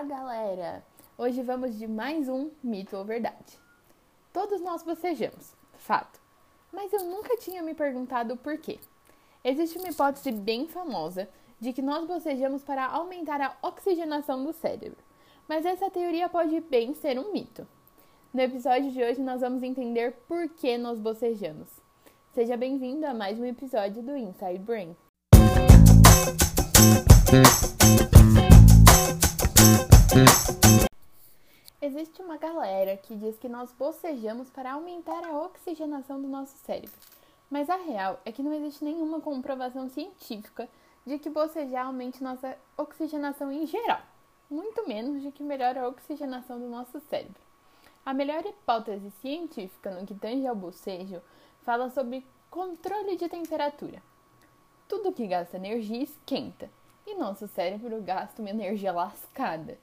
Olá, 0.00 0.08
galera! 0.08 0.82
Hoje 1.18 1.42
vamos 1.42 1.78
de 1.78 1.86
mais 1.86 2.26
um 2.26 2.50
mito 2.64 2.96
ou 2.96 3.04
verdade. 3.04 3.60
Todos 4.32 4.58
nós 4.62 4.82
bocejamos, 4.82 5.54
fato. 5.76 6.18
Mas 6.72 6.90
eu 6.90 7.04
nunca 7.04 7.36
tinha 7.36 7.62
me 7.62 7.74
perguntado 7.74 8.32
o 8.32 8.36
porquê. 8.36 8.78
Existe 9.44 9.76
uma 9.76 9.90
hipótese 9.90 10.32
bem 10.32 10.66
famosa 10.66 11.28
de 11.60 11.74
que 11.74 11.82
nós 11.82 12.06
bocejamos 12.06 12.64
para 12.64 12.86
aumentar 12.86 13.42
a 13.42 13.54
oxigenação 13.60 14.42
do 14.42 14.54
cérebro. 14.54 14.96
Mas 15.46 15.66
essa 15.66 15.90
teoria 15.90 16.30
pode 16.30 16.58
bem 16.60 16.94
ser 16.94 17.18
um 17.18 17.30
mito. 17.30 17.68
No 18.32 18.40
episódio 18.40 18.90
de 18.90 19.04
hoje 19.04 19.20
nós 19.20 19.42
vamos 19.42 19.62
entender 19.62 20.12
por 20.26 20.48
que 20.48 20.78
nós 20.78 20.98
bocejamos. 20.98 21.68
Seja 22.32 22.56
bem-vindo 22.56 23.06
a 23.06 23.12
mais 23.12 23.38
um 23.38 23.44
episódio 23.44 24.02
do 24.02 24.16
Inside 24.16 24.60
Brain. 24.60 24.96
Existe 32.00 32.22
uma 32.22 32.38
galera 32.38 32.96
que 32.96 33.14
diz 33.14 33.38
que 33.38 33.46
nós 33.46 33.74
bocejamos 33.74 34.48
para 34.48 34.72
aumentar 34.72 35.22
a 35.22 35.38
oxigenação 35.38 36.18
do 36.18 36.28
nosso 36.28 36.56
cérebro. 36.56 36.96
Mas 37.50 37.68
a 37.68 37.76
real 37.76 38.18
é 38.24 38.32
que 38.32 38.42
não 38.42 38.54
existe 38.54 38.82
nenhuma 38.82 39.20
comprovação 39.20 39.86
científica 39.86 40.66
de 41.04 41.18
que 41.18 41.28
bocejar 41.28 41.84
aumente 41.84 42.24
nossa 42.24 42.56
oxigenação 42.74 43.52
em 43.52 43.66
geral, 43.66 44.00
muito 44.50 44.88
menos 44.88 45.20
de 45.20 45.30
que 45.30 45.42
melhore 45.42 45.78
a 45.78 45.88
oxigenação 45.88 46.58
do 46.58 46.70
nosso 46.70 46.98
cérebro. 47.00 47.42
A 48.02 48.14
melhor 48.14 48.46
hipótese 48.46 49.10
científica 49.20 49.90
no 49.90 50.06
que 50.06 50.14
tange 50.14 50.46
ao 50.46 50.56
bocejo 50.56 51.20
fala 51.60 51.90
sobre 51.90 52.26
controle 52.48 53.14
de 53.14 53.28
temperatura. 53.28 54.02
Tudo 54.88 55.12
que 55.12 55.26
gasta 55.26 55.58
energia 55.58 56.02
esquenta, 56.02 56.70
e 57.06 57.14
nosso 57.16 57.46
cérebro 57.46 58.00
gasta 58.00 58.40
uma 58.40 58.48
energia 58.48 58.90
lascada. 58.90 59.76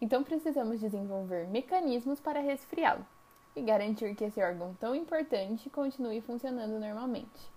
Então 0.00 0.22
precisamos 0.22 0.80
desenvolver 0.80 1.46
mecanismos 1.48 2.20
para 2.20 2.40
resfriá-lo 2.40 3.06
e 3.54 3.62
garantir 3.62 4.14
que 4.14 4.24
esse 4.24 4.42
órgão 4.42 4.74
tão 4.78 4.94
importante 4.94 5.70
continue 5.70 6.20
funcionando 6.20 6.78
normalmente. 6.78 7.50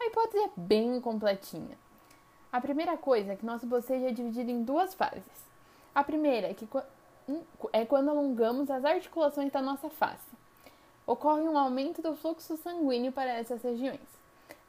A 0.00 0.06
hipótese 0.06 0.44
é 0.44 0.50
bem 0.56 1.00
completinha. 1.00 1.76
A 2.52 2.60
primeira 2.60 2.96
coisa 2.96 3.32
é 3.32 3.36
que 3.36 3.44
nosso 3.44 3.66
bocejo 3.66 4.06
é 4.06 4.12
dividido 4.12 4.50
em 4.50 4.62
duas 4.62 4.94
fases. 4.94 5.44
A 5.92 6.04
primeira 6.04 6.48
é, 6.48 6.54
que, 6.54 6.68
hum, 7.28 7.42
é 7.72 7.84
quando 7.84 8.10
alongamos 8.10 8.70
as 8.70 8.84
articulações 8.84 9.50
da 9.50 9.60
nossa 9.60 9.90
face. 9.90 10.34
Ocorre 11.04 11.42
um 11.42 11.58
aumento 11.58 12.00
do 12.00 12.14
fluxo 12.14 12.56
sanguíneo 12.56 13.10
para 13.10 13.32
essas 13.32 13.62
regiões. 13.62 14.00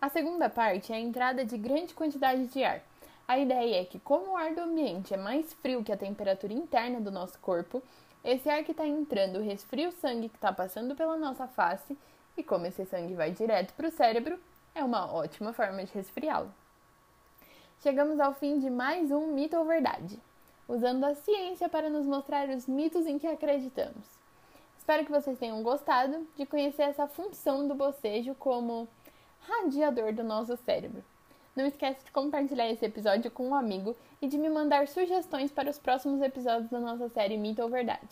A 0.01 0.09
segunda 0.09 0.49
parte 0.49 0.91
é 0.91 0.95
a 0.95 0.99
entrada 0.99 1.45
de 1.45 1.57
grande 1.57 1.93
quantidade 1.93 2.47
de 2.47 2.63
ar, 2.63 2.81
a 3.27 3.39
ideia 3.39 3.81
é 3.81 3.85
que, 3.85 3.99
como 3.99 4.31
o 4.31 4.37
ar 4.37 4.53
do 4.53 4.61
ambiente 4.61 5.13
é 5.13 5.17
mais 5.17 5.51
frio 5.53 5.83
que 5.83 5.91
a 5.91 5.97
temperatura 5.97 6.53
interna 6.53 7.01
do 7.01 7.11
nosso 7.11 7.39
corpo, 7.39 7.81
esse 8.23 8.49
ar 8.49 8.63
que 8.63 8.71
está 8.71 8.85
entrando 8.85 9.39
resfria 9.39 9.89
o 9.89 9.91
sangue 9.91 10.29
que 10.29 10.35
está 10.35 10.53
passando 10.53 10.95
pela 10.95 11.17
nossa 11.17 11.47
face, 11.47 11.97
e 12.37 12.43
como 12.43 12.65
esse 12.65 12.85
sangue 12.85 13.13
vai 13.15 13.31
direto 13.31 13.73
para 13.73 13.87
o 13.87 13.91
cérebro, 13.91 14.39
é 14.75 14.83
uma 14.83 15.11
ótima 15.11 15.53
forma 15.53 15.83
de 15.83 15.93
resfriá-lo. 15.93 16.51
Chegamos 17.81 18.19
ao 18.19 18.33
fim 18.33 18.59
de 18.59 18.69
mais 18.69 19.11
um 19.11 19.27
mito 19.33 19.57
ou 19.57 19.65
verdade, 19.65 20.19
usando 20.67 21.03
a 21.03 21.15
ciência 21.15 21.69
para 21.69 21.89
nos 21.89 22.05
mostrar 22.05 22.49
os 22.49 22.67
mitos 22.67 23.05
em 23.05 23.17
que 23.17 23.27
acreditamos. 23.27 24.05
Espero 24.77 25.03
que 25.03 25.11
vocês 25.11 25.39
tenham 25.39 25.63
gostado 25.63 26.27
de 26.35 26.45
conhecer 26.45 26.83
essa 26.83 27.07
função 27.07 27.67
do 27.67 27.73
bocejo 27.73 28.35
como 28.35 28.87
radiador 29.47 30.13
do 30.13 30.23
nosso 30.23 30.55
cérebro. 30.57 31.03
Não 31.55 31.65
esquece 31.65 32.03
de 32.03 32.11
compartilhar 32.11 32.69
esse 32.69 32.85
episódio 32.85 33.31
com 33.31 33.47
um 33.47 33.55
amigo 33.55 33.95
e 34.21 34.27
de 34.27 34.37
me 34.37 34.49
mandar 34.49 34.87
sugestões 34.87 35.51
para 35.51 35.69
os 35.69 35.79
próximos 35.79 36.21
episódios 36.21 36.69
da 36.69 36.79
nossa 36.79 37.07
série 37.07 37.37
Mito 37.37 37.61
ou 37.61 37.69
Verdade. 37.69 38.09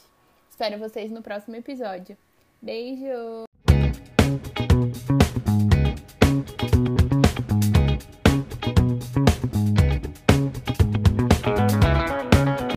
Espero 0.49 0.79
vocês 0.79 1.11
no 1.11 1.21
próximo 1.21 1.55
episódio. 1.57 2.17
Beijo! 2.61 3.43